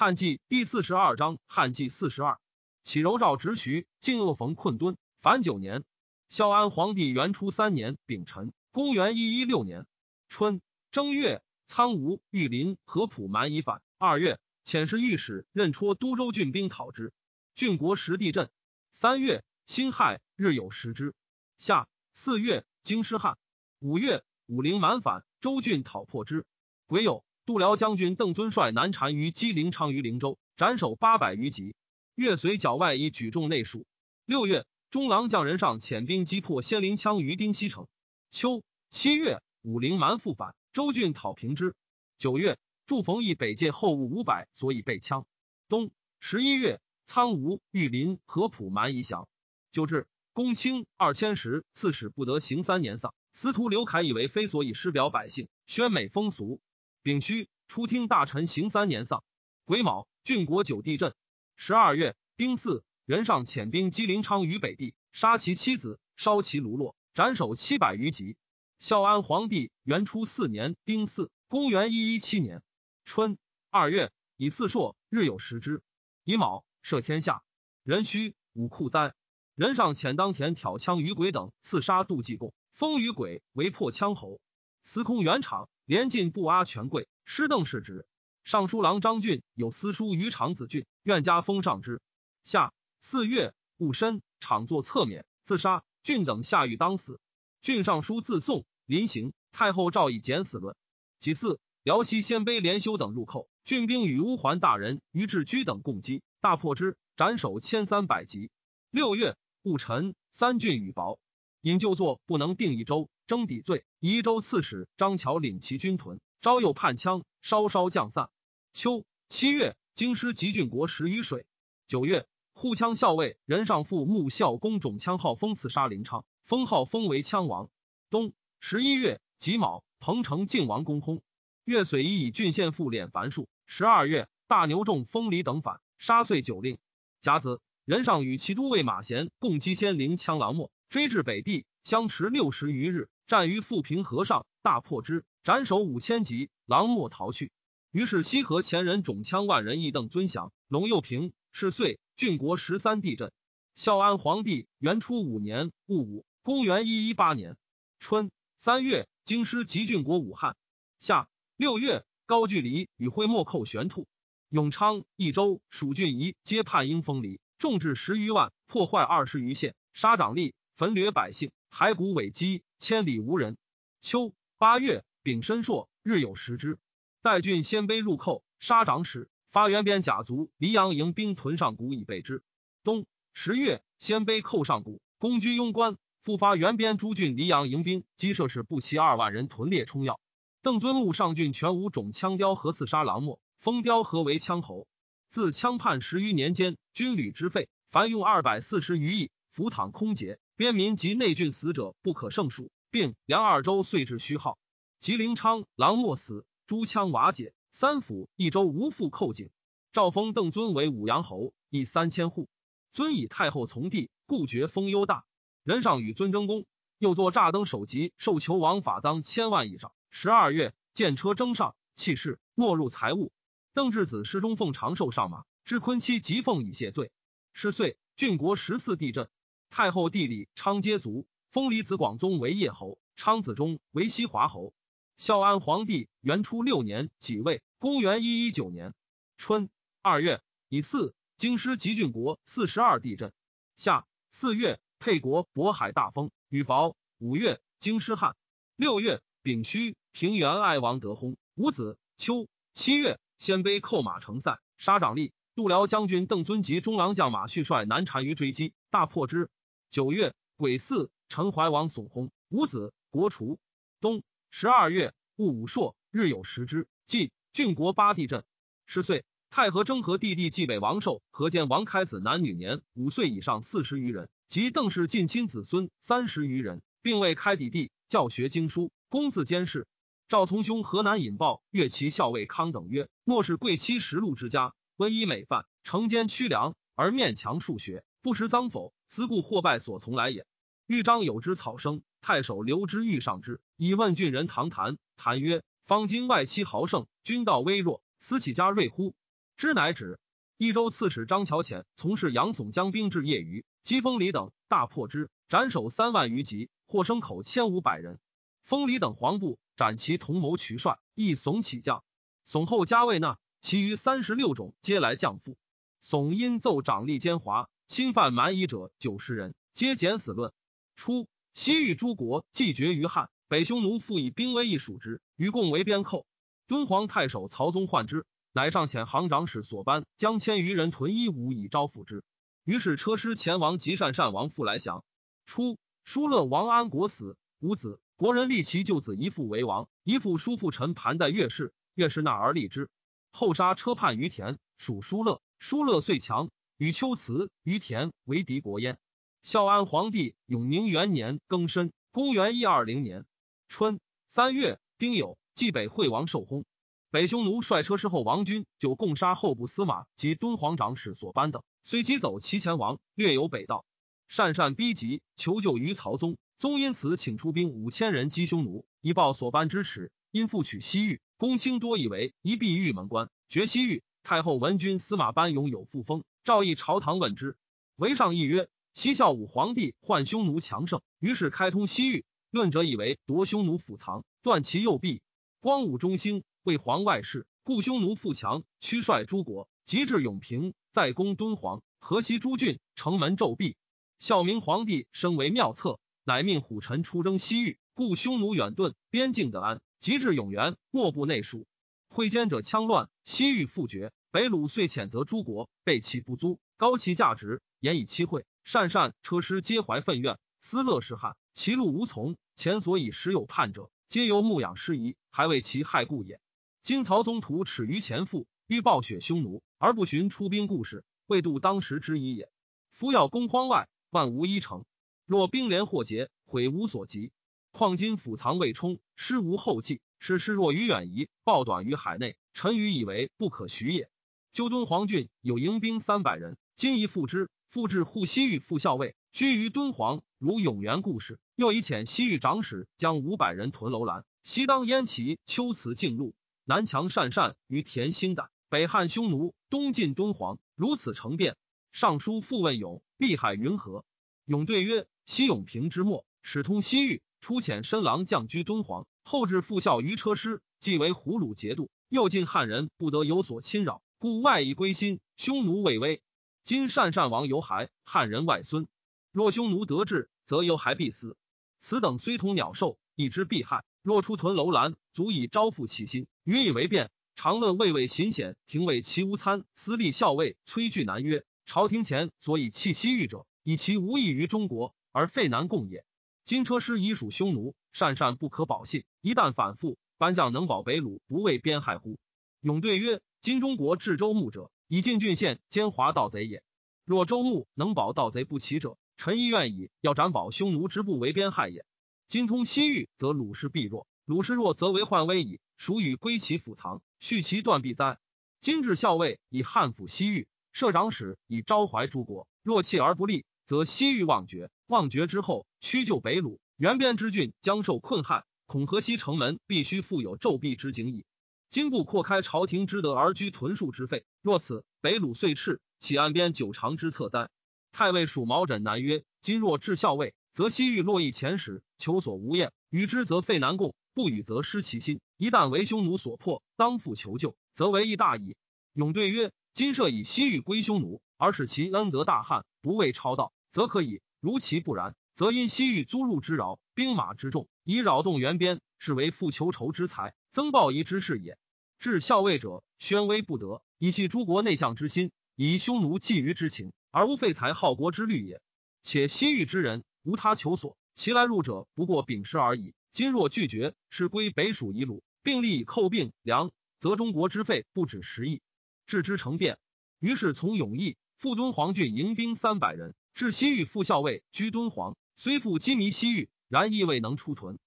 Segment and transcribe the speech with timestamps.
[0.00, 2.38] 汉纪第四十二章，汉纪四十二，
[2.84, 4.96] 启柔诏直徐，晋恶逢困敦。
[5.20, 5.82] 凡九年，
[6.28, 9.88] 孝安皇帝元初三年丙辰，公元一一六年
[10.28, 10.60] 春
[10.92, 13.82] 正月，苍梧、玉林、合浦蛮夷反。
[13.98, 17.12] 二月，遣使御史任戳都州郡兵讨之，
[17.56, 18.50] 郡国实地震。
[18.92, 21.12] 三月，辛亥，日有食之。
[21.58, 23.36] 夏四月，京师旱。
[23.80, 26.46] 五月，武陵蛮反，州郡讨破之。
[26.86, 27.24] 癸酉。
[27.48, 31.74] 度辽将军邓遵率南单于击陵昌于灵州，斩首八百余级。
[32.14, 33.86] 月随角外以举重内属。
[34.26, 37.86] 六月，中郎将人上遣兵击破仙灵羌于丁西城。
[38.30, 41.74] 秋七月，武陵蛮复反，周郡讨平之。
[42.18, 45.24] 九月，祝冯义北界后务五百，所以被羌。
[45.70, 45.90] 冬
[46.20, 49.26] 十一月，苍梧、玉林、合浦蛮夷降。
[49.72, 53.14] 九至，公卿二千石，刺史不得行三年丧。
[53.32, 56.60] 司徒刘凯以为非所以师表百姓，宣美风俗。
[57.02, 59.22] 丙戌，初听大臣行三年丧。
[59.64, 61.14] 癸卯，郡国九地震。
[61.56, 68.36] 十二月，丁巳，人上遣兵击临昌于北地，杀其妻子，烧其庐落，斩首七百余级。
[68.78, 72.62] 孝安皇帝元初四年丁巳，公元一一七年
[73.04, 73.38] 春
[73.70, 75.82] 二月，以四朔，日有食之。
[76.24, 77.42] 乙卯，赦天下。
[77.84, 79.14] 壬戌，五库灾。
[79.54, 84.40] 人上遣当田挑枪于鬼等，刺杀杜济公，封于鬼为破羌侯。
[84.82, 85.68] 司空元场。
[85.88, 88.06] 连进不阿权贵，师邓氏职。
[88.44, 92.02] 尚书郎张俊有私书于长子俊，愿加封上之。
[92.44, 95.82] 夏四月戊申，场作侧免，自杀。
[96.02, 97.22] 俊等下狱当死。
[97.62, 99.32] 郡尚书自送，临行。
[99.50, 100.76] 太后诏以减死论。
[101.20, 108.50] 其次，辽西鲜卑连修等入寇，郡兵与乌桓大人于志居等共击，大破之，斩首千三百级。
[108.90, 111.18] 六月戊辰，三郡与薄，
[111.60, 113.08] 引就坐不能定一州。
[113.26, 118.30] 征抵罪，宜州刺史张乔领其军屯，招诱叛羌，稍稍降散。
[118.72, 121.44] 秋七月，京师集郡国十余水。
[121.86, 127.68] 九月，护羌校尉任上父穆孝公种羌号封刺杀林昌，封号封为羌王。
[128.08, 131.20] 冬十一月己卯，彭城靖王公薨。
[131.64, 133.46] 岳遂以以郡县父敛凡数。
[133.66, 136.78] 十二月，大牛众封黎等反，杀遂九令。
[137.20, 143.08] 甲子，任上与其都尉马贤共击先灵羌狼莫，追至北地，相持六十余日。
[143.26, 147.52] 战于富平河上，大破之，斩首五千级，狼莫逃去。
[147.90, 153.30] 于是西河前人种枪万人，义邓尊降，龙佑平是岁，郡国十三地震。
[153.74, 157.58] 孝安皇帝元初五年戊午，公元一一八年
[157.98, 160.56] 春三月，京师集郡国武汉。
[160.98, 164.08] 夏六月，高句丽与徽莫寇玄兔，
[164.48, 172.62] 永昌、益州、蜀郡夷皆叛应封黎，众至十余万，破坏二十余县，杀长吏，焚掠百姓，骸骨尾积。
[172.78, 173.56] 千里无人。
[174.00, 176.78] 秋八月，丙申朔，日有食之。
[177.20, 180.52] 代郡鲜卑入寇，杀长史，发原边甲卒。
[180.56, 182.44] 黎阳营兵屯上谷以备之。
[182.84, 190.20] 冬十月，鲜卑寇上谷，攻居庸关，复发原边诸郡黎阳营兵，击射士不齐二万人，屯列冲要。
[190.62, 194.86] 邓尊禄上郡全无种枪雕和刺杀狼莫，封雕和为枪侯。
[195.28, 200.38] 自羌叛十余年间，军旅之费，凡用二百四十余亿，浮躺空竭。
[200.54, 204.56] 边民及内郡死者不可胜数，并梁二州遂至虚号。
[205.00, 209.50] 吉林昌狼莫死，诸羌瓦解，三府一州无复寇警。
[209.90, 212.48] 诏封邓尊为武阳侯，邑三千户。
[212.92, 215.24] 尊以太后从弟，故爵封优大。
[215.64, 216.64] 人上与尊争功，
[216.98, 219.90] 又作诈登首级，受求王法赃千万以上。
[220.08, 223.32] 十二月，见车征上，弃势，没入财物。
[223.74, 227.10] 邓至子失中奉长寿上马，知昆妻即奉以谢罪。
[227.52, 229.28] 是岁，郡国十四地震。
[229.70, 234.74] 太后弟李昌皆卒，封李子广宗为叶侯，昌子忠为西华侯。
[235.16, 238.94] 孝安皇帝元初六年己未，公元一一九年
[239.36, 239.68] 春
[240.02, 243.32] 二月乙巳，京师吉郡国四十二地震。
[243.76, 246.94] 夏四月，沛国渤海大风，雨雹。
[247.18, 248.36] 五月，京师旱。
[248.76, 251.98] 六月，丙戌，平原爱王得薨，五子。
[252.16, 255.32] 秋七月，鲜卑寇马成塞，杀长吏。
[255.54, 259.50] 度辽将军邓遵及中郎将马旭率南单于追击，大破之。
[259.90, 263.58] 九月癸巳，陈怀王悚薨，五子，国除。
[264.00, 266.86] 冬十二月戊午朔，日有食之。
[267.06, 268.44] 即郡国八地震。
[268.84, 279.86] 十岁，太和征和弟弟继北王寿和见王开子男女年五岁以上四十余人，及邓氏近亲子孙三十余人，并为开底弟教学经书，公自监视。
[280.28, 288.92] 赵从兄河南引报越其校尉康等曰：莫是贵戚实禄之家，温衣美饭，承间屈粮，而面强数学，不识脏否？
[289.08, 290.46] 思故或败所从来也。
[290.86, 294.98] 豫章有之草生，太守刘之欲上之，以问郡人唐谈。
[295.16, 299.14] 谈曰：方今外戚豪盛，君道微弱，思起家锐乎？
[299.56, 300.20] 知乃止。
[300.58, 308.18] 益州刺史张乔遣从事杨耸将兵至业余，击封李等，大破之，斩首三万余级，获牲口千五百人。
[308.62, 312.04] 封李等黄部，斩其同谋渠帅，亦耸起将。
[312.46, 315.56] 耸后加位纳，其余三十六种皆来降附。
[316.02, 320.52] 耸因奏长吏奸猾，侵犯蛮夷者九十人，皆减死论。
[320.94, 326.26] 初，西域诸国既绝于汉，北匈奴复以兵威一属之，与共为边寇。
[326.66, 328.26] 敦煌太守曹宗患之。
[328.52, 332.24] 乃上遣行长史所班将千余人屯一武以招抚之。
[332.64, 335.02] 于是车师前王及善善王复来降。
[335.46, 338.00] 初，疏勒王安国死，无子。
[338.16, 342.90] 国人立其舅子一父为王，一父叔父臣盘在岳氏，岳氏纳而立之。
[343.30, 345.40] 后杀车叛于田，属疏勒。
[345.58, 348.98] 疏勒遂强，与秋辞于田为敌国焉。
[349.42, 353.26] 孝安皇帝永宁元年庚申，公元一二零年
[353.66, 353.98] 春
[354.28, 356.64] 三月丁酉，冀北惠王受薨。
[357.10, 363.84] 北匈奴率车师后王军就共杀后部司马及敦煌长史所班等，虽击走其前王，略有北道。
[364.28, 370.12] 善善逼急，求救于曹宗，宗因此请出兵五千人击匈奴，以报所班之耻。
[370.30, 374.04] 因复取西域，公卿多以为一闭玉门关，绝西域。
[374.22, 377.58] 太后闻君司马班勇有复封，诏议朝堂问之，
[377.96, 382.24] 为上议曰：西孝武皇帝患匈奴强盛，于是开通西域。
[382.50, 385.20] 论者以为夺匈奴府藏，断其右臂。
[385.60, 386.44] 光武中兴。
[386.62, 393.76] 为皇外事，故匈奴富强，驱率诸国，及至永平，再攻敦煌、河西诸郡，城门骤闭。
[394.18, 399.82] 孝明皇帝身为妙策，乃命虎臣出征西域，故匈奴远遁，边境得安。
[400.00, 401.66] 及至永元，莫不内属。
[402.08, 404.12] 会奸者羌乱，西域复绝。
[404.30, 408.44] 北虏遂谴责诸国，备其不租，高其价值，言以期惠。
[408.62, 412.36] 善善车师皆怀愤怨，思乐是汉，其路无从。
[412.54, 416.42] 前所以时有叛者，皆由牧养失仪，还为其害故也。
[416.82, 422.50] 今曹宗徒耻于前父，欲暴雪匈奴，而不寻出兵故事，未度当时之宜也。
[422.90, 424.84] 夫要攻荒外，万无一成。
[425.24, 427.32] 若兵连祸结，悔无所及。
[427.70, 434.10] 况今府藏未充，师无后继，使师若于远夷，报短于海内，臣愚以为不可许也。
[434.58, 437.48] 修敦煌郡有营兵三百人，今宜复之。
[437.68, 441.38] 复至护西域副校尉，居于敦煌，如永元故事。
[441.54, 446.34] 又以遣西域长史将五百人屯楼兰，西当燕齐、秋辞进入。
[446.64, 451.56] 南强善善于田兴胆，北汉匈奴，东晋敦煌，如此成变。
[451.92, 454.04] 尚书复问勇，碧海云何？
[454.44, 466.22] 勇对曰：西永平之末，使通西域，初遣申郎降居敦煌，后至副校于车师，即为胡虏节度，又晋汉人不得有所侵扰，故外夷归心，匈奴未危。
[466.64, 468.88] 今善善王犹还，汉人外孙。
[469.30, 471.36] 若匈奴得志，则犹还必死。
[471.78, 473.84] 此等虽同鸟兽，亦之必害。
[474.02, 477.12] 若出屯楼兰，足以招附其心，予以为变。
[477.36, 486.04] 常论魏魏秦显，廷尉齐无参，司隶校尉崔巨南曰：朝廷前所以弃西域者，以其无益于中国，而废南贡也。
[486.44, 489.04] 今车师已属匈奴，善善不可保信。
[489.20, 492.18] 一旦反复，班将能保北虏，不为边害乎？
[492.62, 496.62] 勇对曰：今中国治周牧者，以进郡县奸猾盗贼也。
[497.06, 501.86] 若周牧能保盗贼不起者，臣亦愿以要斩保匈奴之不为边害也。
[502.26, 505.60] 今通西域，则鲁氏必弱；鲁氏弱，则为患危矣。
[505.78, 508.18] 孰与归其府藏，续其断臂哉？
[508.60, 512.46] 今至校尉以汉抚西域，摄长史以昭怀诸国。
[512.62, 514.70] 若弃而不立，则西域忘绝。
[514.88, 518.44] 忘绝之后，屈就北虏，原边之郡将受困害。
[518.66, 521.24] 恐河西城门必须复有骤毙之景矣。
[521.70, 524.24] 今故扩开朝廷之德而居屯戍之费。
[524.40, 527.50] 若此，北虏遂赤，岂岸边久长之策哉？
[527.92, 530.34] 太尉属毛枕南曰：今若至校尉。
[530.54, 535.20] 则西域落邑前使，求所无厌；与之则废南贡，不与则失其心。
[535.36, 538.56] 一旦为匈奴所迫，当复求救，则为义大矣。
[538.94, 551.56] 勇对曰：今设以西域归匈奴，而使其恩德大汉，不畏超道，则可以；如其不然，则因西域租入之扰，兵马之众，以扰动援边，是为复求仇之财，增暴夷之事也。
[552.00, 558.60] 至校尉者，宣威不得，以系诸国内相之心，以匈奴觊觎之情，而无废才好国之虑也。
[559.00, 560.02] 且西域之人。
[560.24, 562.92] 无他求所，其来入者不过秉师而已。
[563.12, 568.60] 今若拒绝，是归北属夷虏，并立以寇并粮，则中国之费不止十亿，
[569.06, 569.78] 置之成变。
[570.18, 577.78] 于是从永义赴敦煌郡迎兵三百人，至西域副校尉居敦煌，虽复羁縻西域，然亦未能出屯。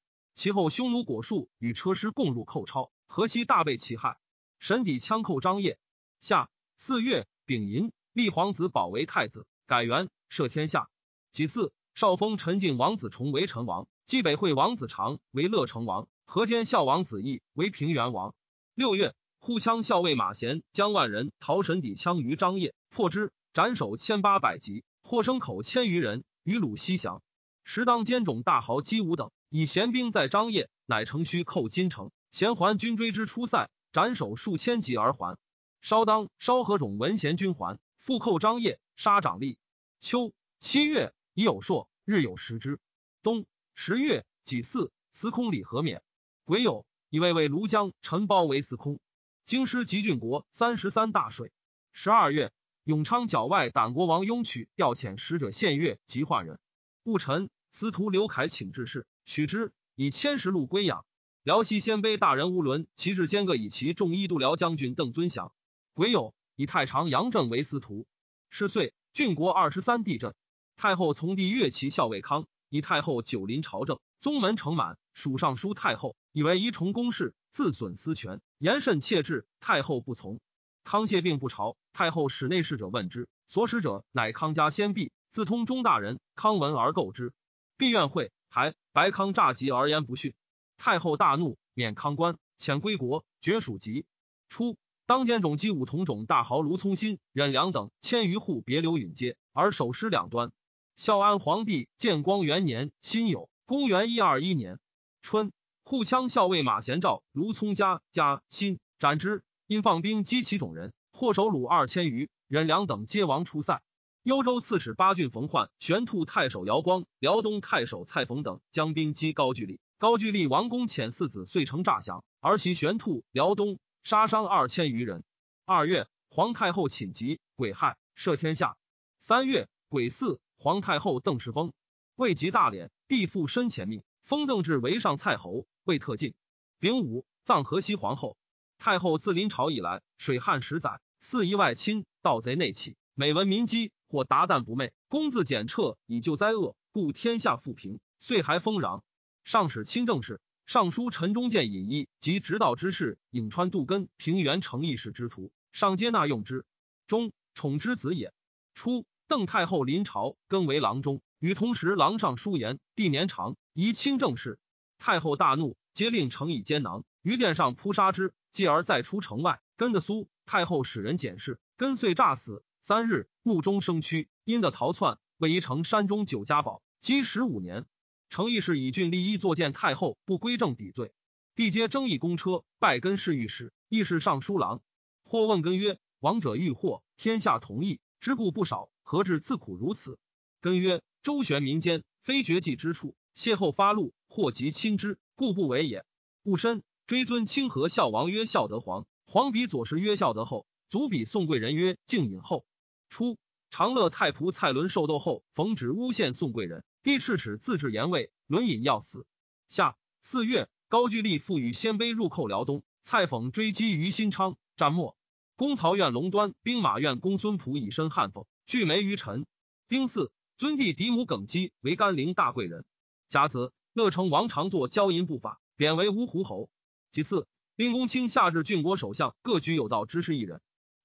[0.41, 4.17] 其后匈奴果树与车师共入寇超，河西大被其害。
[4.57, 5.77] 神抵羌寇张掖。
[6.19, 10.89] 夏四月丙寅，立皇子保为太子，改元赦天下。
[11.31, 11.71] 己巳。
[11.93, 18.33] 少封陈靖王子重为陈王，冀北惠王子长为乐成王，河间孝王子义为平原王。
[18.74, 27.21] 六月，护羌校尉马贤将万人逃神底羌于张掖，破之，斩首千八百级，获牲口千余人，于鲁西降。
[27.63, 35.38] 时当兼种大豪姬武等以贤兵在张掖，乃乘虚寇金城，贤还军追之出塞，斩首数千级而还。
[35.81, 39.58] 稍当稍何种闻贤军还，复寇张掖，杀长吏。
[40.00, 42.79] 秋七月，已有朔，日有食之。
[43.24, 46.01] 冬十月己巳，司空李和免。
[46.46, 49.01] 癸酉，以魏魏庐江陈包为司空。
[49.43, 51.51] 京师及郡国三十三大税。
[51.91, 52.53] 十二月，
[52.86, 56.58] 永昌郊外党国王雍取调遣使者献乐及化人。
[57.03, 61.05] 戊辰，司徒刘凯请致仕，许之，以千石禄归养。
[61.43, 65.53] 辽西鲜卑大人乌伦其至兼各以其众一度辽将军邓尊祥。
[65.93, 68.05] 癸酉，以太常杨正为司徒。
[68.49, 70.35] 是岁，郡国二十三地震。
[70.75, 78.41] 太后从弟乐其校尉康，以太后久临朝政，宗门承满，属尚书太后，以为宜重公事，自损私权。
[78.57, 80.39] 言甚切至，太后不从。
[80.83, 86.19] 康谢病不朝，太后使内侍者问之，所使者乃康家先婢，自通中大人。
[86.35, 87.33] 康闻而购之，
[87.77, 90.34] 必愿会，还白康诈疾而言不逊。
[90.77, 94.05] 太后大怒，免康官，遣归国，绝属籍。
[94.50, 100.51] 初，当监种击武同种大豪卢聪新、忍良等千余户别流允街，而守师两端。
[100.98, 104.79] 孝安皇帝建光元年辛酉，公元一二一年
[105.22, 105.53] 春。
[105.86, 113.81] 护羌校尉马贤召卢聪家家辛斩之，因放兵击其种人，获首虏二千余，忍良等皆亡出塞。
[114.23, 125.23] 幽州刺史八郡冯焕、玄兔太守姚光、辽东太守蔡冯等将兵击高句丽，高句丽王公遣四子遂城诈降，而袭玄兔、辽东，杀伤二千余人。
[125.65, 128.77] 二月，皇太后寝疾，癸亥，赦天下。
[129.19, 131.73] 三月，癸巳，皇太后邓氏崩，
[132.15, 135.65] 未及大敛，帝父身前命，封邓至为上蔡侯。
[135.83, 136.35] 未特进，
[136.77, 138.37] 丙午，葬河西皇后。
[138.77, 148.01] 太后自临朝以来，水旱十载，四夷外侵，盗贼内起，每闻民饥，或达旦不寐，公自检彻以救灾厄，故天下富平。
[148.20, 149.03] 岁还丰壤。
[149.46, 156.65] 上使清政事，尚书陈忠见尹一及直道之士，颍川杜根、平原成义士之徒，上接纳用之。
[157.08, 158.34] 中宠之子也。
[158.74, 164.60] 初，邓太后临朝，更为郎中，与同时郎上书言，帝年长，宜清政事。
[165.00, 168.34] 太后大怒，皆令成以奸囊，于殿上扑杀之。
[168.51, 172.65] 继而再出城外，跟着苏太后使人检视，跟遂诈死。
[172.83, 177.85] 三日，墓中生蛆，因的逃窜，为宜城山中九家堡，积十五年。
[178.27, 181.13] 成义是以郡立一作见太后不归正抵罪，
[181.53, 184.81] 帝皆争议公车，拜根侍御史，亦是尚书郎。
[185.23, 190.17] 或问根曰：“王者欲祸，天下同意，之故不少，何至自苦如此？”
[190.59, 196.03] 根曰：“周旋民间，非绝迹之处。”邂逅发怒，或及亲之，故不为也。
[196.41, 202.65] 戊申，追尊清河孝王曰孝德皇，皇比左氏曰孝德后，祖比宋贵人曰敬隐后。
[203.12, 203.38] 初，
[203.70, 209.27] 长乐太仆蔡伦受斗后，冯止诬陷宋贵人，帝敕齿自治言位，伦隐要死。
[209.68, 215.18] 夏四月，高句丽复与鲜卑入寇辽东，蔡讽追击于新昌，战没。
[215.58, 219.46] 公曹院龙端、兵马院公孙普以身汉讽，拒没于臣。
[219.89, 222.86] 丁巳，尊帝嫡母耿姬为甘陵大贵人。
[223.27, 226.70] 甲子，乐成王常作交淫不法，贬为芜湖侯。
[227.12, 230.62] 其次，令公卿下至郡国首相，各举有道之士一人。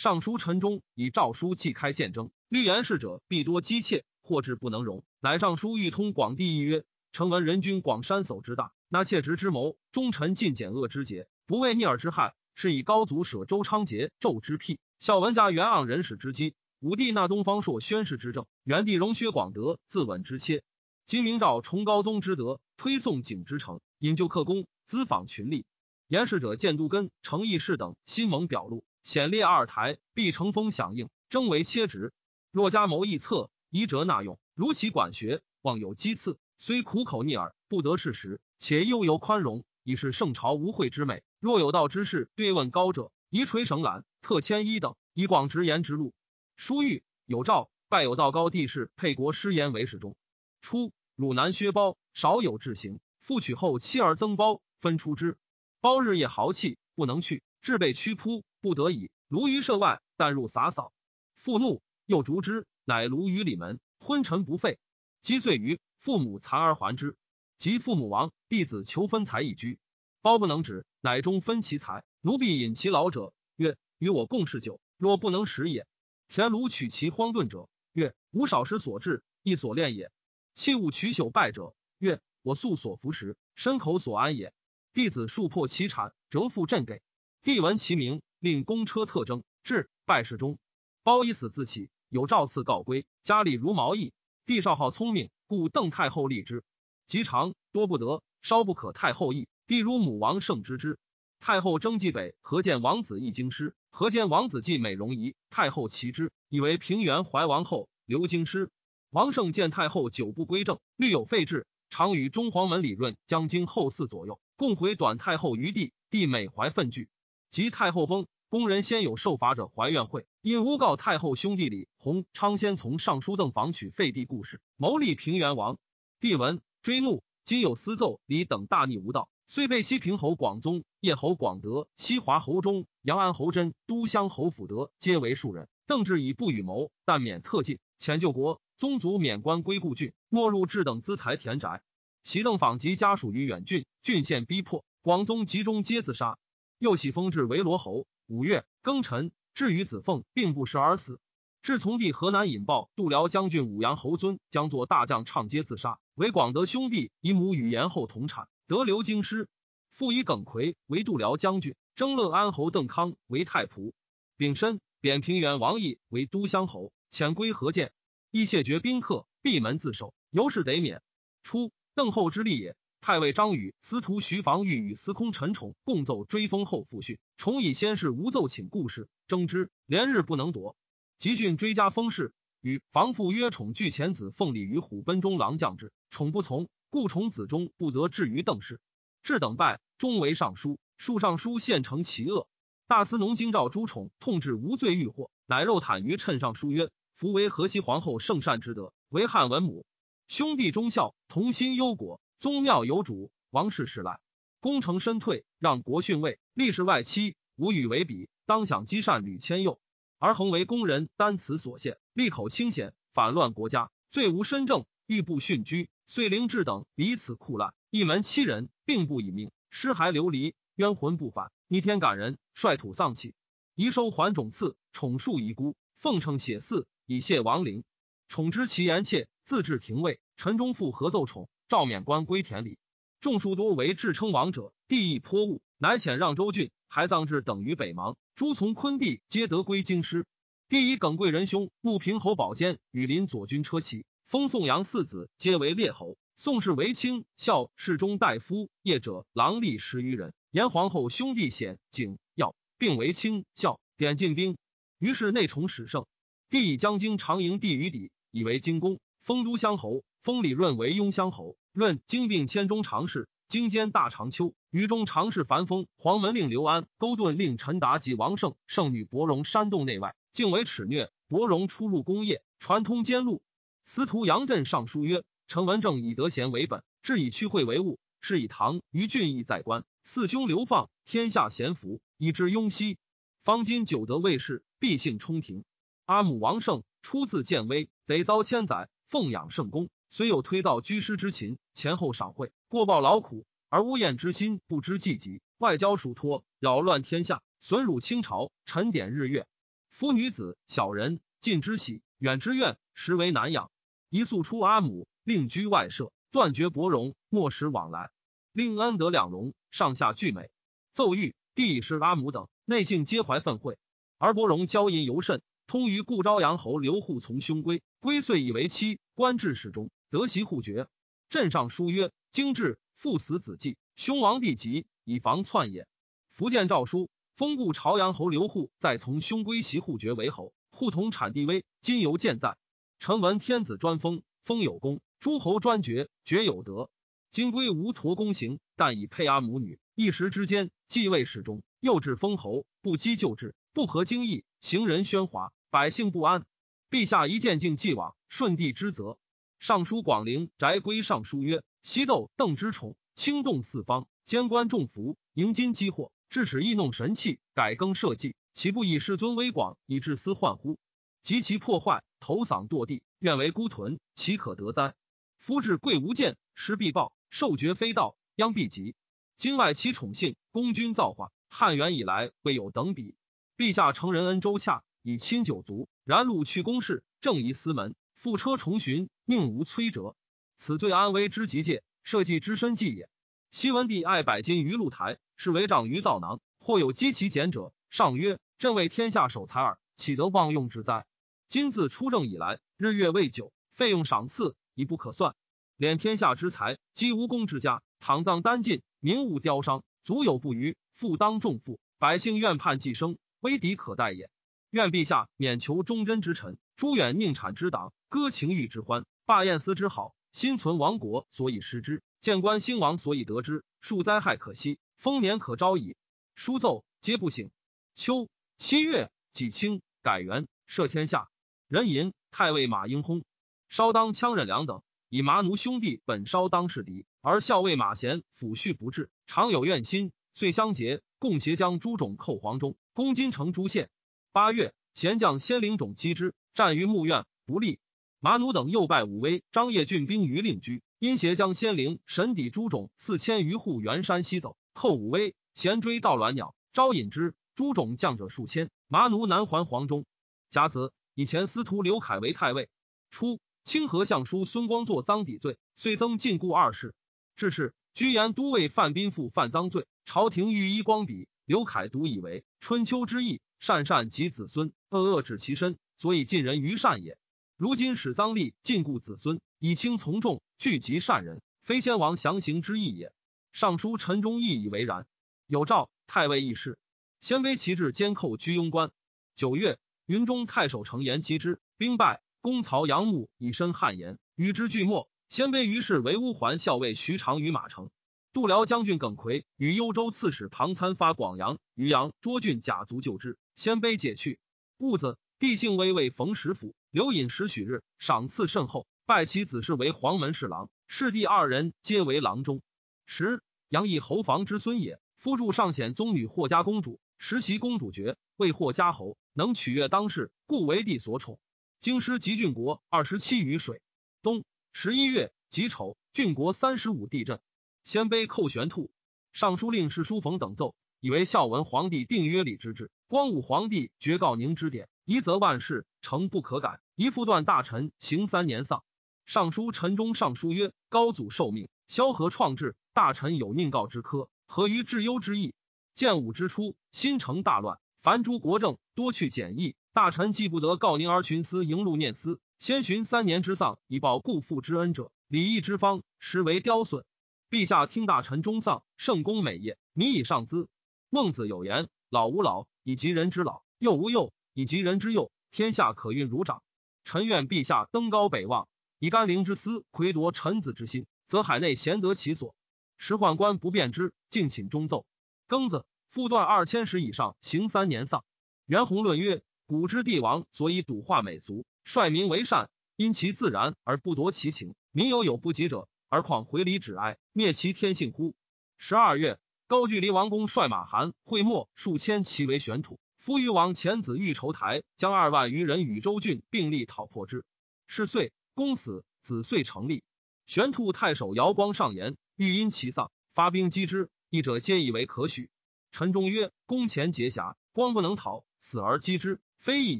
[0.02, 20.62] 尚书陈忠以诏书祭开谏争，虑言事者必多姬妾，或至不能容，乃上书欲通广地，议曰：臣闻人君广山叟之大，纳妾直之谋，忠臣尽简恶之节，不畏逆耳之害，是以高祖舍周昌节纣之辟，孝文家元盎人史之基，武帝纳东方朔宣誓之政，元帝容薛广德自刎之切。
[21.04, 25.64] 今明诏崇高宗之德，推送景之诚，引咎克功，资访群吏。
[26.08, 32.12] 言事者见都根、程义士等，心蒙表露，显列二台，必乘风响应，征为切职。
[32.50, 34.38] 若加谋异策，宜折纳用。
[34.54, 41.22] 如其管学，望有讥刺，虽苦口逆耳，不得事实，且悠游宽容，已是圣朝无讳之美。
[41.38, 46.14] 若有道之士，对问高者，宜垂绳缆，特迁一等，以广直言之路。
[46.56, 50.16] 书欲有诏，拜有道高帝士沛国师言为始终。
[50.60, 50.92] 初。
[51.16, 55.36] 汝南薛包少有志行，复娶后妻而增包，分出之。
[55.82, 60.92] 包日夜豪气，不能去，至被屈扑，不得已卢于舍外，但入洒扫。
[61.34, 64.78] 父怒，又逐之，乃卢于里门，昏沉不废。
[65.22, 67.16] 积岁余，父母残而还之。
[67.58, 69.78] 及父母亡，弟子求分财以居，
[70.22, 72.04] 包不能止，乃终分其财。
[72.22, 75.86] 奴婢引其老者曰：“与我共嗜酒，若不能食也。”
[76.28, 80.10] 田庐取其荒遁者曰：“吾少时所至，亦所恋也。”
[80.54, 84.52] 器物取朽败者，曰：“我素所服食，身口所安也。”
[84.92, 87.02] 弟子数破其产，折付朕给。
[87.42, 90.58] 帝闻其名，令公车特征，至拜侍中。
[91.02, 94.12] 包以死自起，有诏赐告归，家里如毛翼。
[94.46, 96.64] 帝少好聪明，故邓太后立之。
[97.06, 99.46] 及长多不得，稍不可太后意。
[99.66, 100.98] 帝如母王胜之之。
[101.38, 103.74] 太后征冀北，何见王子亦京师？
[103.90, 105.34] 何见王子继美容仪？
[105.50, 108.70] 太后齐之，以为平原怀王后，留京师。
[109.10, 115.92] 王胜见太后久不归政，虑有废制，常与中黄门李润将经后嗣左右，共回短太后于地。
[116.10, 117.08] 帝每怀愤惧。
[117.50, 125.76] 及太后崩，宫人先有受罚者怀怨会，因诬告太后兄弟李弘昌先从尚书邓房取废帝故事，谋立平原王。
[126.20, 129.28] 帝闻追怒，今有私奏李等大逆无道。
[129.48, 135.68] 虽被西平侯广宗、叶侯广德、西华侯忠、阳安侯真、都乡侯辅德，皆为庶人。
[135.88, 141.82] 邓志以不与谋，但免特进，遣救国宗族免官归故郡，没入至等资财田宅。
[142.22, 146.38] 袭邓访及家属于远郡，郡县逼迫，广宗集中皆自杀。
[146.80, 148.06] 又喜封至为罗侯。
[148.26, 151.20] 五月庚辰，至于子凤，并不食而死。
[151.60, 155.98] 至从弟河南引报，度辽将军武阳侯尊将作大将，唱皆自杀。
[156.14, 158.48] 为广德兄弟以母与延后同产。
[158.66, 159.46] 得留京师，
[159.90, 163.92] 父以耿奎为度辽将军，征乐安侯邓康为太仆，
[164.38, 167.92] 丙申贬平原王毅为都乡侯，遣归何见，
[168.30, 171.02] 亦谢绝宾客，闭门自守，由是得免。
[171.42, 172.74] 初，邓后之立也。
[173.00, 180.76] 太尉张宇、司徒徐防欲与司空陈宠共奏追封后复训，宠以先是无奏请故事，争之，连日不能夺。
[181.16, 188.80] 集训追加封事，与防父曰：“宠拒前子奉礼于虎贲中郎将之，宠不从。”故宠子中不得至于邓氏，
[189.22, 190.80] 至等拜，终为尚书。
[190.98, 192.48] 数尚书献成其恶。
[192.88, 199.86] 大司农京兆朱宠痛至无罪欲祸，乃肉袒于称上书曰：“夫为河西皇后圣善之德，为汉文母，
[200.26, 204.18] 兄弟忠孝，同心忧国，宗庙有主，王室始来。
[204.60, 208.30] 功成身退，让国逊位，立世外戚，无与为比。
[208.46, 209.78] 当享积善屡迁佑，
[210.18, 223.34] 而恒为宫人，单此所限，利口清显，反乱国家，罪无身正，欲不殉居。”遂灵智等彼此酷滥，一门七人，并不以命，尸骸流离，冤魂不返，逆天感人，率土丧气，
[223.74, 227.84] 遗收还种赐，宠树遗孤，奉承写祀，以谢亡灵。
[228.28, 230.22] 宠知其言切，自治廷尉。
[230.38, 232.78] 陈忠复合奏宠，诏免官归田里。
[233.20, 238.16] 众数多为至称王者，地亦颇恶，乃遣让州郡，还葬至等于北邙。
[238.34, 240.26] 诸从昆弟皆得归京师。
[240.68, 244.04] 第一耿贵人兄穆平侯宝坚与林左军车骑。
[244.26, 250.34] 封宋阳四子皆为列侯，宋氏为卿，孝侍中大夫，业者郎吏十余人。
[250.50, 254.58] 延皇后兄弟显景耀并为卿孝，点进兵。
[254.98, 256.04] 于是内崇始盛。
[256.48, 260.02] 帝以将京长营地于底，以为京公，封都乡侯。
[260.20, 261.56] 封李润为雍乡侯。
[261.72, 264.54] 论经并千中常侍，京兼大长秋。
[264.70, 271.10] 于中常侍樊封黄门令刘安，勾顿令陈达及王胜，圣女伯荣山洞内外，竟为耻虐。
[271.28, 273.42] 伯荣出入宫业，传通奸路。
[273.84, 282.98] 司徒杨震上书曰：“陈文正以德贤为本，志以趋惠为务，是以唐于俊义在官，四兄流放，天下贤福，以之雍熙。
[283.42, 285.64] 方今久得卫士，必幸冲庭。
[286.04, 299.46] 阿母王胜出自建威，得遭千载，奉养圣公，虽有推造居师之勤，前后赏惠，过报劳苦，而乌燕之心不知季节，外交属托，扰乱天下，损辱清朝，沉点日月。
[299.88, 303.70] 夫女子小人，近之喜，远之怨，实为难养。”
[304.10, 308.10] 一速出阿母，另居外舍，断绝伯荣，莫使往来，
[308.52, 310.50] 令安得两容，上下俱美。
[310.92, 313.78] 奏谕帝师阿母等，内性皆怀愤悔。
[314.18, 320.88] 而伯荣骄淫尤甚，通于故朝阳侯刘护从兄归，归遂以为妻，官至侍中，得袭护爵。
[321.28, 325.86] 镇上书曰：精至父死子继，兄亡弟及，以防篡也。
[326.28, 332.58] 福建诏书封故朝阳侯刘护，再从兄归袭护爵为侯，护同产地威，今犹健在。
[332.98, 336.90] 臣闻天子专封，封有功；诸侯专爵，爵有德。
[337.30, 346.44] 今归无托公行，但以配阿母女，一时之间继位始终，又至封侯，不积旧制，不合经义，行人喧哗，百姓不安。
[346.90, 349.16] 陛下一见竟既往，顺帝之责。
[349.60, 360.78] 尚书广陵翟归尚书曰：西斗邓之宠，轻动四方，监官重服，迎金击祸，致使异弄神器，改更社稷，岂不以世尊威广，以致私患乎？
[361.20, 364.94] 及其破坏，头丧堕地，愿为孤屯，岂可得哉？
[365.36, 368.94] 夫至贵无见，失必报，受爵非道，殃必及。
[369.36, 373.14] 今外其宠幸，公君造化，汉元以来未有等比。
[373.58, 380.14] 陛下成仁恩周洽，以亲九族，然鲁去公事，正夷私门，覆车重巡，宁无摧折？
[380.54, 383.08] 此罪安危之极界，社稷之深计也。
[383.50, 391.06] 西文帝爱百金于露台，是为长于造囊，或有积其俭者，上曰：“朕为天下守财耳，岂得妄用之哉？
[391.48, 395.34] 今自出政以来，日月未久，费用赏赐已不可算。
[395.78, 401.80] 敛天下之财，积无功之家，躺葬殆尽，民物凋伤，足有不虞，复当重负。
[401.96, 404.28] 百姓愿叛既生，危敌可待也。
[404.68, 413.62] 愿陛下免求忠贞之臣，诛远宁产之党，歌情欲之欢，罢宴思之好，心存亡国所以失之，见官兴亡所以得之。
[413.80, 415.94] 数灾害可息，丰年可招矣。
[416.34, 417.52] 书奏皆不省。
[417.94, 421.28] 秋七月，己清，改元，赦天下。
[421.68, 423.22] 人吟太尉马英薨，
[423.68, 424.82] 稍当羌忍良等。
[425.08, 433.88] 以麻奴兄弟本稍当是敌，而校尉马贤抚恤不至，常有怨心，遂相结，共携将诸种寇黄忠，攻金城诸县。
[434.32, 437.78] 八月，贤将先领种击之，战于墓院，不利。
[438.22, 450.04] 马奴等又拜武威、张掖郡兵于令居，因携将先灵神抵诸种四千余户原山西走，寇武威，贤追到鸾鸟，招引之，诸种将者数千，马奴南还黄忠。
[450.50, 452.68] 甲子，以前司徒刘凯为太尉。
[453.10, 453.40] 初。
[453.62, 456.94] 清河相书孙光作赃抵罪，遂增禁锢二世。
[457.36, 461.28] 至是，居延都尉范斌复犯赃罪，朝廷御医光笔。
[461.44, 467.18] 刘凯独以为春秋之意，善善及子孙，恶恶止其身，所以尽人于善也。
[467.60, 473.12] 如今使赃吏禁锢子孙，以轻从重，聚集善人，非先王详行之意也。
[473.52, 475.06] 尚书陈忠义以为然。
[475.46, 476.78] 有诏太尉议事，
[477.20, 478.92] 鲜卑旗帜监寇居庸关。
[479.34, 482.22] 九月，云中太守程延击之，兵败。
[482.40, 485.10] 公曹杨牧以身汗颜，与之俱没。
[485.28, 487.90] 鲜卑于是为乌桓校尉徐长于马城。
[488.32, 494.40] 度辽将军耿奎与幽州刺史庞参发广阳、渔阳、涿郡甲卒救之，鲜卑解去。
[494.78, 502.62] 戊子，帝幸威为冯石府，刘隐时许日，赏赐甚厚，拜其子氏为黄门侍郎，侍弟二人皆为郎中。
[503.06, 511.38] 时杨义侯房之孙也，夫助上显宗女霍家公主，实袭公主爵，为霍家侯，能取悦当世，故为帝所宠。
[511.78, 513.80] 京师及郡国二十七余水。
[514.20, 517.38] 冬十一月己丑，郡国三十五地震。
[517.84, 518.90] 鲜卑寇玄兔。
[519.32, 528.82] 尚书令史书冯等奏，以为孝文皇帝定约礼之制，光武皇帝绝告宁之典，一则万世诚不可改，一复断大臣行三年丧。
[529.26, 535.54] 尚书陈忠尚书曰：高祖受命，萧何创制，大臣有宁告之科，何于治忧之意？
[535.94, 539.76] 建武之初，新城大乱，凡诸国政多去简易。
[539.92, 547.04] 大臣既不得告宁而群思迎禄念思，先寻三年之丧以报故父之恩者，礼义之方实为雕损。
[547.50, 550.68] 陛下听大臣终丧，圣公美业，民以上资。
[551.08, 555.32] 孟子有言：老吾老以及人之老，幼吾幼以及人之幼。
[555.50, 556.62] 天下可运如长。
[557.04, 562.54] 臣愿陛下登高北望，以甘陵之思魁夺臣子之心，则海内贤得其所。
[562.98, 565.06] 时宦官不便之，敬请中奏。
[565.48, 568.24] 庚子，复断二千石以上行三年丧。
[568.66, 569.42] 袁弘论曰。
[569.66, 574.74] 古之帝王所以笃化美俗，率民为善，因其自然而不夺其情。
[574.90, 578.34] 民有有不及者，而况回礼止哀，灭其天性乎？
[578.78, 582.98] 十二月，高句丽王公率马韩会墨数千骑为玄土。
[583.30, 587.44] 夫余王遣子欲筹台，将二万余人与周郡并力讨破之。
[587.86, 590.02] 是岁，公死，子遂成立。
[590.46, 594.10] 玄兔太守姚光上言，欲因其丧，发兵击之。
[594.30, 595.48] 义者皆以为可许。
[595.92, 599.40] 陈忠曰：公前结侠，光不能逃，死而击之。
[599.60, 599.96] 非义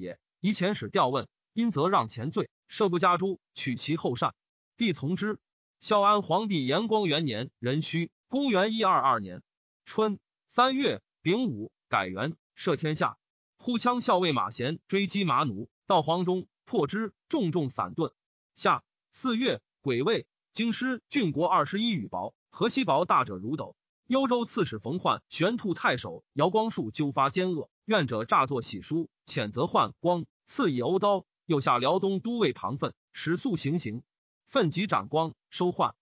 [0.00, 0.18] 也。
[0.40, 4.34] 以遣使调问，因则让前罪，赦不加诛，取其后善。
[4.76, 5.38] 帝从之。
[5.78, 9.40] 孝安皇帝延光元年壬戌，公元一二二年
[9.84, 13.18] 春三月丙午，改元，赦天下。
[13.62, 18.14] 呼枪校尉马贤追击马奴，到黄中，破之，重重散遁。
[18.54, 23.76] 下四月癸未，京师郡国二十一羽薄，河西薄大者如斗。
[24.06, 27.68] 幽州刺史冯焕、玄兔太守姚光树纠发奸恶。
[27.84, 31.26] 愿者诈作喜书，谴责宦光，赐以欧刀。
[31.44, 34.02] 又下辽东都尉庞奋，使速行刑。
[34.46, 35.92] 奋即斩光，收宦。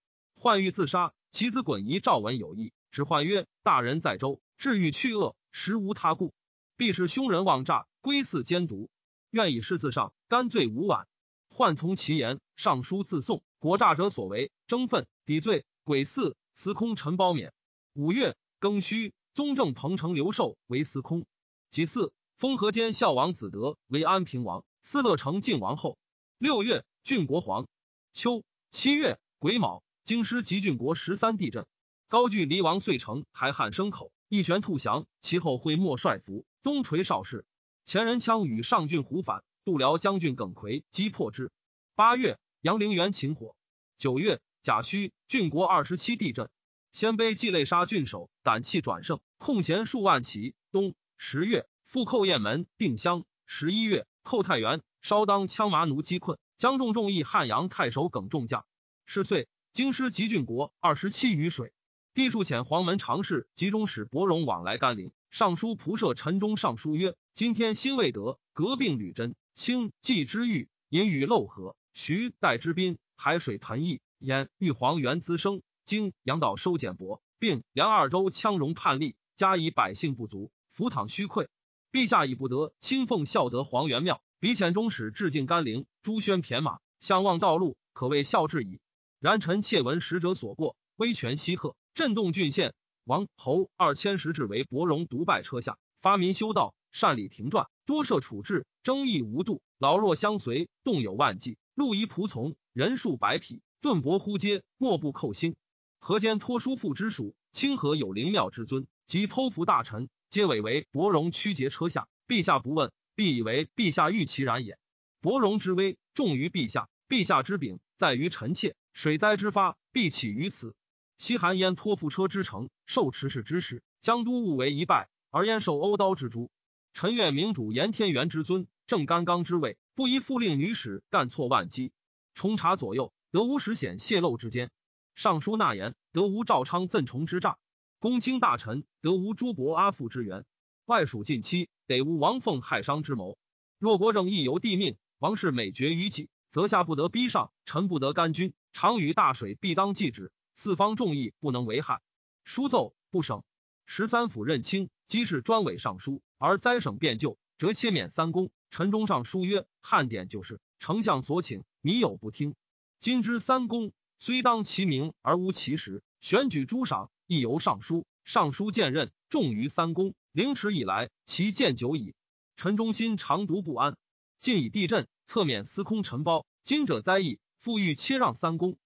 [0.41, 6.33] 宦欲自杀，其子滚仪赵文有意，指宦曰：“大人在周，至欲去恶，实无他故，
[6.79, 8.89] 必是凶人妄诈，归肆奸毒。
[9.31, 11.07] 愿以示自上，甘罪无晚。”
[11.51, 13.43] 患从其言，上书自送。
[13.59, 17.51] 国诈者所为，争愤抵罪，鬼肆司空陈褒勉。
[17.95, 21.27] 五月庚戌，宗正彭城刘寿为司空。
[21.69, 25.99] 其次，封河间孝王子德为安平王，司乐成晋王后。
[26.39, 27.67] 六月，郡国皇。
[28.13, 31.67] 秋七月癸卯，京师及郡国十三地震。
[32.07, 35.07] 高句离王遂成还汉生口，一旋兔降。
[35.21, 37.45] 其后会莫帅服东垂少氏。
[37.85, 41.51] 前人羌与上郡胡反，度辽将军耿奎击破之。
[41.95, 43.57] 八月，杨陵园起火。
[43.97, 46.51] 九月，甲戌，郡国二十七地震。
[46.93, 50.55] 鲜卑计累杀郡守，胆气转盛，空闲数万骑。
[50.71, 53.25] 冬十月，复寇雁门、定襄。
[53.47, 58.67] 十一月，寇太原，稍当羌麻奴击困，将众众议汉阳太守耿仲将。
[59.07, 61.73] 是岁，京师及郡国二十七余水。
[62.19, 65.13] 帝数遣黄门常侍、集中使伯荣往来甘陵。
[65.31, 81.47] 尚书仆射陈忠上书曰：“今天新未得，革并吕真、清冀之欲，引与漏河，徐代之滨，海水盆溢，焉玉皇元滋生，经阳岛收减薄，并梁二州羌戎叛逆，加以百姓不足，浮淌虚溃。
[81.93, 88.81] 陛下已不得亲奉孝德皇元庙，比遣中使致敬甘陵，朱宣骈马，相望道路，可谓孝至矣。
[89.21, 99.63] 然臣窃闻使者所过，威权西贺。”震动郡县，王侯二千石至为伯荣独拜车下，发民修道，善礼庭传，多设处置，争议无度。
[99.79, 101.59] 老弱相随，动有万计。
[101.75, 105.57] 路夷仆从，人数百匹，顿伯呼接，莫不扣心。
[105.99, 112.07] 河间托书父之属，清河有灵庙之尊，及剖腹大臣，皆委为伯荣屈节车下。
[112.29, 114.79] 陛下不问，必以为陛下欲其然也。
[115.21, 118.77] 伯荣之威重于陛下，陛下之柄在于臣妾。
[118.93, 120.77] 水灾之发，必起于此。
[121.19, 126.49] 西韩焉托付车之城，受持事之事，江都误为一败，而焉受欧刀之诛。
[126.95, 131.93] 臣愿明主严天元之尊，正干纲之位，不宜复令女使干错万机。
[132.35, 134.71] 重查左右，得无实显泄露之间。
[135.17, 137.59] 尚书纳言，得无赵昌赠崇之诈。
[137.99, 140.45] 公卿大臣，得无朱伯阿父之援。
[140.87, 143.37] 外属近戚，得无王凤害商之谋。
[143.81, 148.55] 若国政亦由帝命，王室每绝于己，则下不得逼上，臣不得干君。
[148.73, 150.31] 常与大水，必当继之。
[150.61, 152.03] 四方众议不能为害，
[152.43, 153.45] 书奏不省。
[153.87, 158.51] 十三府任卿，机是专委尚书，而灾省变旧，则切免三公。
[158.69, 162.57] 陈中上书曰：“汉典就是，丞相所请，靡有不听。
[162.99, 168.05] 今之三公，虽当其名而无其实，选举诸赏亦由尚书。
[168.25, 172.17] 尚书见任重于三公，凌迟以来，其见久矣。
[172.57, 173.97] 陈忠心常独不安，
[174.41, 176.47] 近以地震，侧免司空陈包。
[176.65, 178.77] 今者灾异，复欲切让三公。”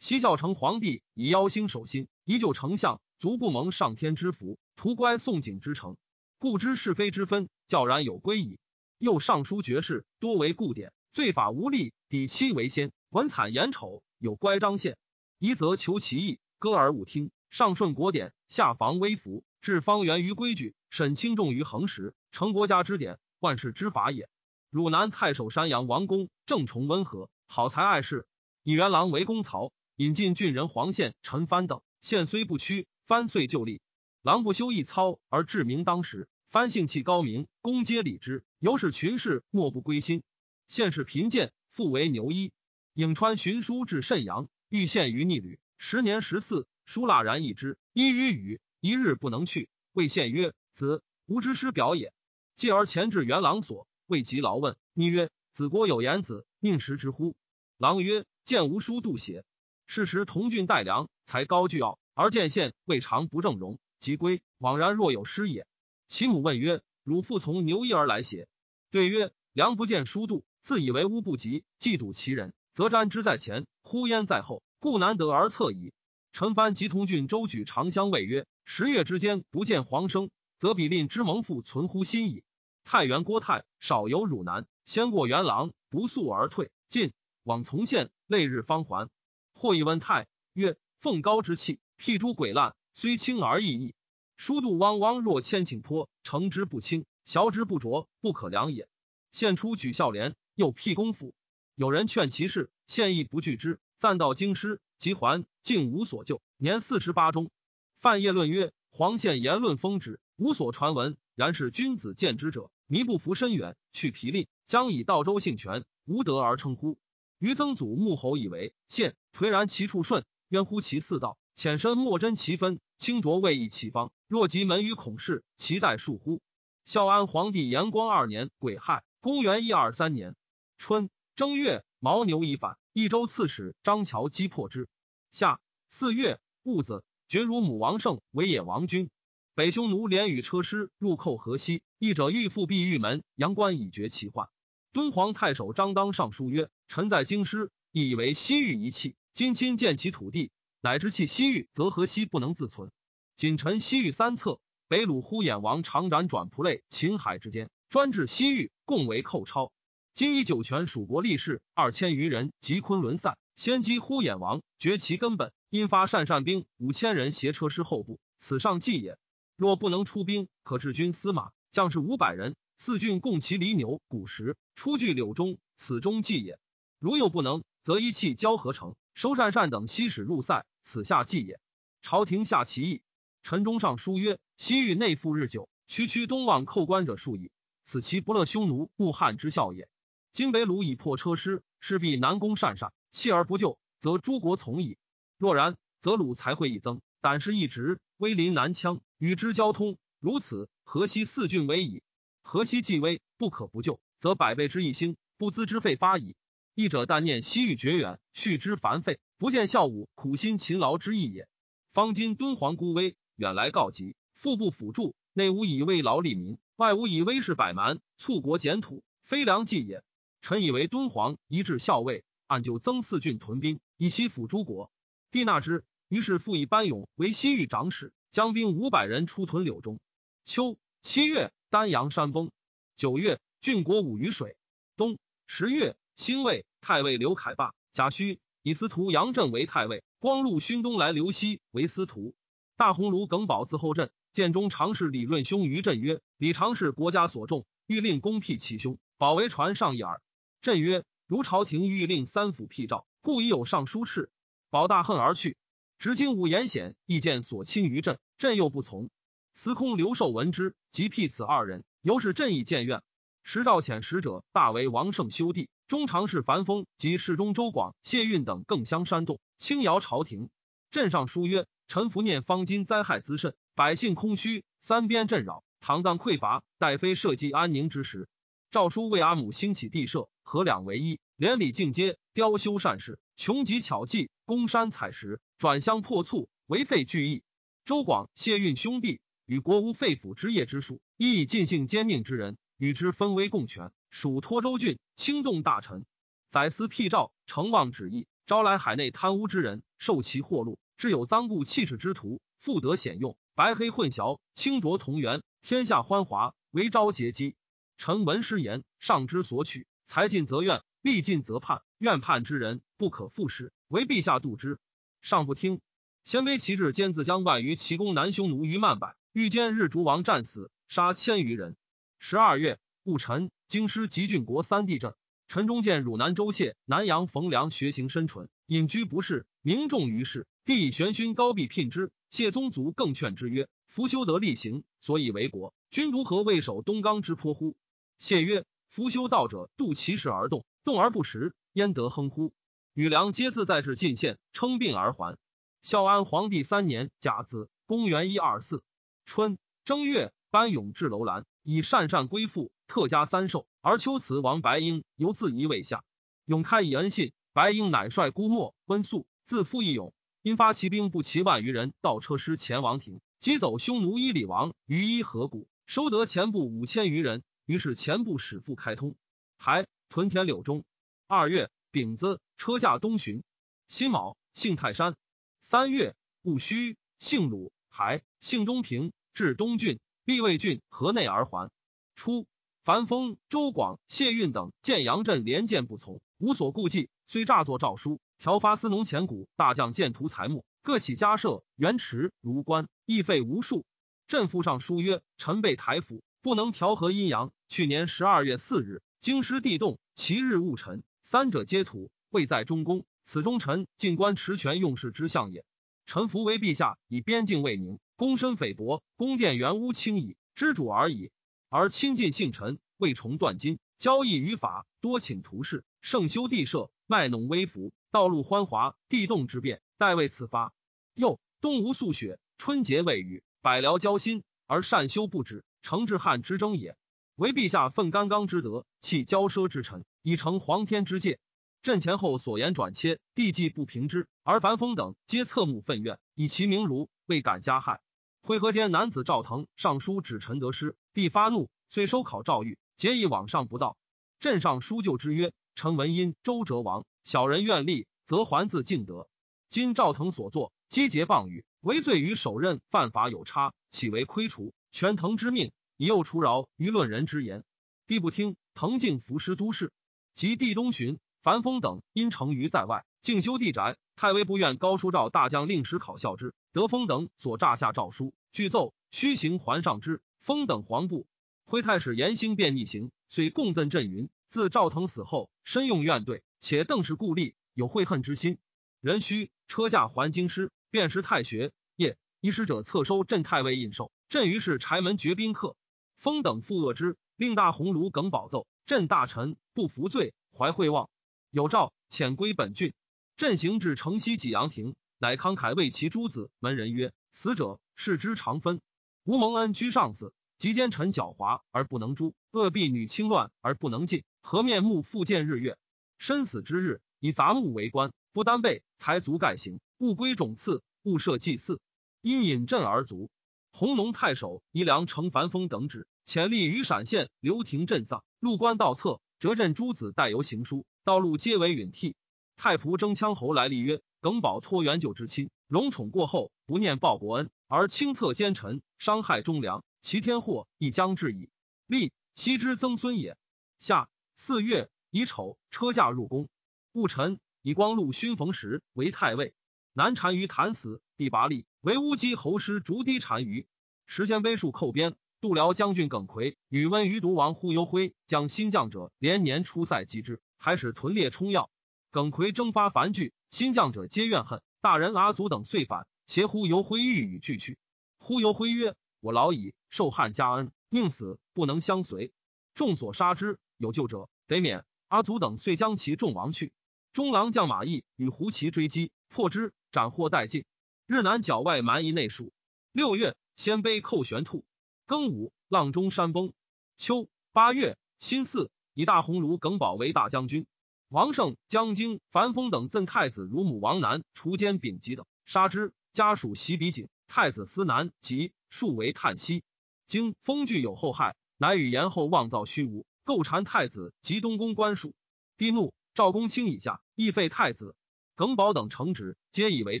[0.06, 5.96] 西孝成皇帝以妖星守心，依旧丞相，足不蒙上天之福，图乖宋景之诚，
[6.38, 8.60] 故知是非之分，教然有归矣。
[8.98, 14.96] 又尚书爵士多为故典，罪法无力，抵期为先，文惨言丑，有乖张宪，
[15.40, 17.32] 一则求其意，歌而勿听。
[17.50, 24.28] 上顺国典，下防微服，治方圆于规矩，审轻重于恒实，成国家之典，万世之法也。
[24.70, 28.28] 汝南太守山阳王公，正崇温和，好才爱士，
[28.62, 29.72] 以元郎为公曹。
[29.96, 33.80] 引进郡人黄宪、陈蕃等，宪虽不屈，蕃遂就立。
[34.20, 40.22] 郎不修一操而治明当时，蕃性气高明，公皆礼之，由使群士莫不归心。
[40.68, 42.52] 宪是贫贱，复为牛衣。
[42.94, 45.58] 颍川寻书至慎阳，遇献于逆旅。
[45.78, 49.70] 时年十四，书蜡然一之，一于雨，一日不能去。
[49.94, 52.12] 谓献曰：“子吾之师表也。”
[52.54, 57.34] 继而前至元郎所，未及劳问，逆曰：“子国有言子，宁食之乎？”
[57.78, 59.42] 郎曰：“见吾书度写。”
[59.86, 65.66] 是时同郡待良，才高倨傲，而见县未尝不正容，即归，枉然若有失也。
[66.08, 68.48] 其母问曰：“汝父从牛衣而来邪？”
[68.90, 75.92] 对曰：“良不见书度，自以为乌不及，嫉妒其人，则瞻之在前，呼焉在后，故难得而策矣。”
[76.32, 82.42] 陈蕃及同郡周举长相谓曰：“十月之间不见黄生，则比令之蒙父存乎心矣。”
[82.84, 89.08] 太原郭泰少游汝南，先过元郎，不速而退，进往从县，累日方还。
[89.56, 93.94] 或以问太曰：“凤高之气，辟诸鬼烂，虽轻而易矣。
[94.36, 98.86] 疏度汪汪若千顷坡，成之不轻，小之不浊，不可量也。”
[99.32, 101.34] 献出举孝廉，又辟公府。
[101.74, 103.80] 有人劝其事，献亦不拒之。
[103.96, 106.42] 暂到京师，即还，竟无所救。
[106.58, 107.50] 年四十八中。
[107.98, 111.16] 范晔论曰：“黄宪言论风止，无所传闻。
[111.34, 116.98] 然是君子见之者，弥不服深远，去皮令，将以道州姓权，无德而称乎？”
[117.38, 124.10] 于曾祖穆侯以为献颓然其处顺，渊乎其四道，浅深莫真其分，清浊未易其方。
[124.28, 126.40] 若及门于孔氏，其待数乎？
[126.86, 130.34] 孝安皇帝延光二年癸亥，公元一二三年
[130.78, 134.88] 春正月，牦牛已反，益州刺史张乔击破之。
[135.30, 139.10] 夏四月戊子，绝如母王胜为野王君。
[139.54, 144.48] 北匈奴连与车师入寇河西，义者欲复闭玉门，阳关以绝其患。
[144.92, 146.70] 敦煌太守张当上书曰。
[146.88, 149.14] 臣在京师，亦以为西域一气。
[149.36, 152.90] 今亲见其土地，乃知弃西域，则河西不能自存。
[153.34, 159.72] 仅臣西域三策：北虏呼衍王，长斩转仆类，秦海之间，专治西域，共为寇超。
[160.14, 165.52] 今以九泉蜀国力士二千余人，及昆仑散，先击呼衍王，绝其根本。
[165.68, 169.18] 因发善善兵五千人，挟车师后部，此上计也。
[169.54, 176.58] 若不能出兵，可治军司马，将士五百人，四郡共骑犁牛、谷石，出据柳中，此中计也。
[176.98, 181.58] 如又不能，则一气交合成，收善善等西使入塞，此下计也。
[182.02, 183.00] 朝廷下其意。
[183.42, 187.50] 陈中上书曰：西域内附日久，区区东望寇关者数矣，
[187.82, 189.88] 此其不乐匈奴故汉之效也。
[190.32, 194.98] 今北虏以破车师，势必南攻善善，弃而不救，则诸国从矣。
[195.38, 199.96] 若然，则鲁才会一增，胆识一直，威临南羌，与之交通。
[200.20, 202.02] 如此，河西四郡为矣。
[202.42, 206.36] 河西既危，不可不救，则百倍之一兴，不资之费发矣。
[206.76, 211.48] 一者但念西域绝远，续之繁费，不见孝武苦心勤劳之意也。
[211.94, 213.16] 方今敦煌孤危。
[213.36, 220.04] 远来告急，腹部辅助，内无以慰劳利民，外无以威势百蛮，促国减土，非良计也。
[220.42, 224.90] 臣以为敦煌一至校尉，按就增四郡屯兵，以西辅诸国。
[225.30, 229.98] 帝纳之，于是复以班勇为西域长史，将兵五百人出屯柳中。
[230.44, 232.50] 秋七月，丹阳山崩。
[232.96, 234.58] 九月，郡国五于水。
[234.94, 242.34] 冬十月，兴魏太尉刘凯霸、贾诩以司徒杨震为太尉，光禄勋东来刘熙为司徒。
[242.74, 250.22] 大鸿胪耿宝自后镇，建中常侍李润兄于震曰：“李常侍国家所重，欲令公辟其兄，保为传上一耳。”
[250.62, 254.28] 震曰：“如朝廷欲令三府辟诏，故已有尚书敕。”
[254.70, 255.58] 保大恨而去。
[255.98, 259.10] 执经武言显意见所亲于朕，朕又不从。
[259.52, 263.02] 司空刘寿闻之，即辟此二人，由是朕意见怨。
[263.42, 270.50] 时诏遣使者，大为王胜修弟，中常侍樊丰及侍中周广、谢运等更相煽动，轻摇朝廷。
[270.90, 271.66] 镇上书曰。
[271.88, 278.28] 臣服念方今灾害滋甚，百姓空虚，三边震扰，唐藏匮乏，待非社稷安宁之时。
[278.72, 287.44] 诏书为阿母兴起地设，合两为一，连理进阶，雕修善事，穷极巧计，攻山采石，转乡破卒，为废聚义。
[287.84, 296.06] 周广、谢运兄弟与国无废府之业之术，亦以尽性兼命之人，与之分威共权，属托州郡，轻动大臣。
[296.48, 300.78] 宰司辟诏，承望旨意，招来海内贪污之人，受其贿赂。
[300.96, 307.56] 至有赃故弃齿之徒，复得显用，白黑混淆，清浊同源，天下欢华，为昭节基。
[307.98, 311.82] 臣闻师言，上之所取，才尽则怨，力尽则叛。
[311.98, 314.78] 怨叛之人，不可复使，唯陛下度之。
[315.20, 315.82] 上不听。
[316.24, 321.76] 鲜卑旗帜兼自将万余骑攻南匈奴于曼柏，欲歼日逐王战死，杀千余人。
[322.18, 325.14] 十二月，戊辰，京师及郡国三地震。
[325.48, 330.46] 陈中见汝南州谢南阳冯良学行深淳，隐居不仕，名重于世。
[330.64, 335.72] 帝以玄勋高弼聘之，谢宗族更劝之曰：“夫修德力行，所以为国。
[335.90, 337.76] 君如何未守东冈之坡乎？”
[338.18, 342.52] 谢曰：“夫修道者，度其时而动，动而不食，焉得亨乎？”
[342.92, 345.38] 与梁皆自在至晋县，称病而还。
[345.82, 348.82] 孝安皇帝三年甲子，公元一二四
[349.24, 353.66] 春正月，班勇至楼兰，以善善归附，特加三寿。
[353.80, 356.04] 而秋辞王白婴犹自疑未下，
[356.44, 360.12] 永开以恩信，白婴乃率孤墨温宿，自负义勇。
[360.42, 367.42] 因发骑兵不齐万余人，盗车师前王庭，击走匈奴伊里王于伊河谷，收得前部五千余人。
[367.64, 369.16] 于是前部始复开通，
[369.58, 370.84] 还屯田柳中。
[371.26, 373.42] 二月丙子，车驾东巡。
[373.88, 375.16] 辛卯，幸泰山。
[375.60, 381.72] 三月戊戌，姓鲁，还姓东平，至东郡、毕魏郡河内而还。
[382.14, 382.46] 初，
[382.86, 388.20] 樊丰、周广、谢运等见杨震连见不从，无所顾忌，虽诈作诏书。
[388.38, 393.84] 调发司农前谷大将建图财木，各起家舍原池如官，亦费无数。
[394.28, 397.50] 朕复上书曰：臣被台府，不能调和阴阳。
[397.66, 403.04] 去年十二月四日，京师地动，其日戊辰，三者皆土，未在中宫。
[403.24, 405.64] 此中臣进官持权用事之相也。
[406.06, 411.32] 臣服为陛下，以边境为宁，躬身菲薄，宫殿原屋轻矣，知主而已。
[411.68, 417.92] 而亲近幸臣，未崇断金，交易于法，多请图事，盛修地设，卖弄微服。
[418.12, 420.72] 道路欢华，地动之变，待为此发。
[421.12, 426.96] 又冬无宿雪，春节未雨，百僚交心，而善修不止，成至汉之争也。
[427.34, 431.40] 唯陛下奋干纲之德，弃骄奢之臣，以成皇天之戒。
[431.82, 438.00] 朕前后所言转切，地既不平之，而樊风等皆侧目愤怨，以其名儒，未敢加害。
[438.46, 443.96] 会合间男子赵腾上书指陈得失，帝发怒，遂收考诏狱，结以往上不道。
[444.38, 447.04] 镇上书就之曰：臣闻因周哲王。
[447.24, 449.26] 小人愿立，则还自敬德。
[449.68, 454.72] 今赵腾所作，积节谤语，为罪于首任，犯法有差，岂为亏除？
[454.92, 457.64] 权腾之命，以诱除饶舆论人之言。
[458.06, 459.92] 帝不听，腾竟服师都市。
[460.34, 463.96] 及帝东巡，樊丰等因成于在外，竟修地宅。
[464.14, 466.54] 太尉不愿高书诏大将令史考校之。
[466.76, 471.26] 德丰等所诈下诏书，具奏须行还上之，封等黄布。
[471.64, 474.28] 徽太史严兴便逆行，遂共赠镇云。
[474.50, 478.58] 自赵腾死后，身用怨怼，且邓氏故吏有悔恨之心。
[479.00, 481.72] 人须车驾还京师，便是太学。
[481.96, 485.76] 夜一使者侧收镇太尉印绶，镇于是柴门绝宾客。
[486.18, 491.08] 封等复恶之，令大鸿胪耿宝奏镇大臣不服罪，怀惠望
[491.50, 492.92] 有诏遣归本郡。
[493.38, 498.80] 镇行至城西济阳亭，乃慷慨为其诸子门人曰：“死者世之常分，
[499.24, 505.78] 吾蒙恩居上司，及奸臣狡猾而不能诛，恶婢女轻乱而不能尽，何面目复见日月？
[506.18, 511.80] 身死之日，以杂木为官，不单备，才足盖行，勿归种次，勿设祭祀，
[512.20, 513.30] 因引镇而卒。
[513.72, 522.16] 弘农太守宜良程凡风等旨，潜力于陕县刘廷镇丧，入关道侧，折镇诸子带游行书，道路皆为允替。
[522.56, 531.50] 太仆征羌侯来立曰：耿宝托元舅之亲，荣宠过后，不念报国恩，而轻策奸臣，伤害忠良，其天祸亦将至矣。
[531.86, 533.36] 立昔之曾孙也。
[533.78, 536.48] 夏四月乙丑，车驾入宫。
[536.92, 539.54] 戊辰，以光禄勋冯时为太尉。
[539.92, 543.66] 南单于谭死，第八立为乌鸡侯师逐堤单于。
[544.06, 551.70] 时鲜卑数寇边，度辽将军耿奎与温余毒王忽悠辉将新将者连年出塞击之，还使屯列冲要。
[552.10, 554.60] 耿奎征发繁剧，新将者皆怨恨。
[554.82, 557.78] 大人阿祖等遂反，携呼游辉欲与俱去。
[558.18, 562.34] 忽游辉曰：“我老矣，受汉家恩，宁死不能相随。
[562.74, 566.74] 众所杀之，有救者得免。”阿祖等遂将其众亡去。
[567.14, 570.66] 中郎将马邑与胡骑追击，破之，斩获殆尽。
[571.06, 572.52] 日南角外蛮夷内属。
[572.92, 574.66] 六月，鲜卑寇玄兔。
[575.06, 576.52] 庚午，阆中山崩。
[576.98, 580.66] 秋八月，辛巳，以大鸿胪耿宝为大将军。
[581.08, 585.92] 王胜、江京、樊丰等赠太子乳母王南，除奸丙吉等，杀之。
[586.12, 589.62] 家属袭比景，太子思南及数为叹息。
[590.06, 595.14] 经封具有后害，乃与延后妄造虚无，构谗太子及东宫官属。
[595.56, 597.94] 帝怒，赵公卿以下，亦废太子。
[598.34, 600.00] 耿宝等承旨，皆以为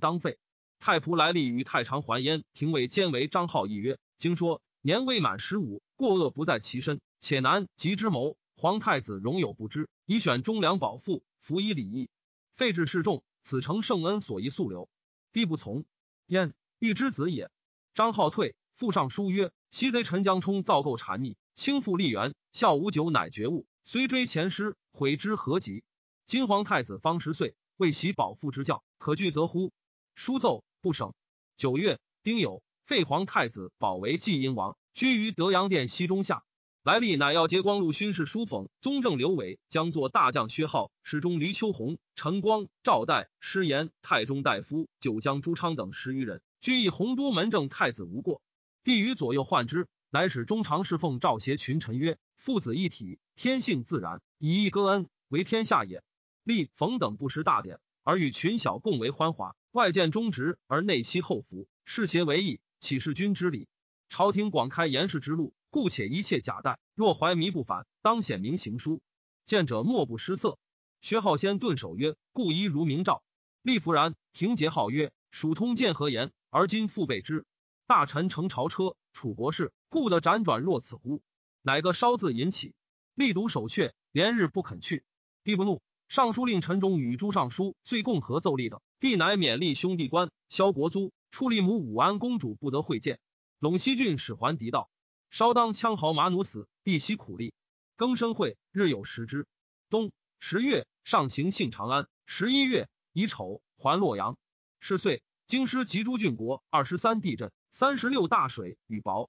[0.00, 0.38] 当废。
[0.80, 8.36] 太仆来历于太常还焉，廷尉兼为张浩议曰：经说年未满十五，过恶不在其身，且难及之谋。
[8.58, 12.08] 皇太子容有不知，以选忠良保父，服以礼义，
[12.54, 14.88] 废置示众，此诚圣恩所宜速留。
[15.30, 15.84] 帝不从，
[16.26, 17.50] 焉欲之子也。
[17.92, 25.84] 张浩退，复上书曰：西贼陈江冲造构谗逆，轻负立元，孝无久，乃觉悟，虽追前师，悔之何及？
[26.24, 29.70] 今皇太子方十岁，为其保父之教，可惧则乎？
[30.14, 31.12] 书奏不省。
[31.58, 36.42] 九月丁酉，废皇太子保为晋英王，居于德阳殿西中下。
[36.86, 48.40] 来历乃要接光禄勋士书讽宗正刘伟将作大将薛浩侍中黎秋红陈光赵代师言太中大夫九江朱昌等十余人均以洪都门正太子无过
[48.84, 56.04] 帝于左右患之乃使中常侍奉赵协群臣曰父子一体天性自然以义割恩为天下也
[56.44, 63.66] 立冯等不识大典而与群小共为欢华外见忠直而内息厚福世邪为义岂是君之礼
[64.08, 65.52] 朝廷广开言事之路。
[65.70, 69.00] 故且一切假待，若怀迷不返，当显明行书。
[69.44, 70.58] 见者莫不失色。
[71.00, 73.22] 薛浩先顿首曰：“故一如明诏。”
[73.62, 74.14] 立弗然。
[74.32, 76.32] 廷节号曰：“蜀通见何言？
[76.50, 77.44] 而今复备之。
[77.86, 81.22] 大臣乘朝车，楚国事，故得辗转若此乎？”
[81.62, 82.74] 乃个稍字引起，
[83.14, 85.04] 力读守阙，连日不肯去。
[85.44, 88.80] 帝不怒，尚书令陈忠与诸尚书遂共合奏立等。
[88.98, 93.20] 帝乃勉励兄弟官，萧国租，处立母武安公主不得会见。
[93.60, 94.90] 陇西郡使还狄道。
[95.30, 97.54] 稍当羌豪马弩死，地息苦力。
[97.96, 99.46] 更生会，日有食之。
[99.88, 102.08] 冬十月，上行幸长安。
[102.26, 104.36] 十一月乙丑，还洛阳。
[104.80, 109.28] 是岁，京师及诸郡国二十三地震，三十六大水与雹。